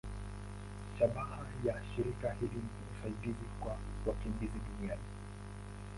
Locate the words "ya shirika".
1.65-2.31